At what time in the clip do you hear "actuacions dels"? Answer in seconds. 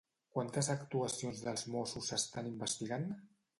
0.73-1.67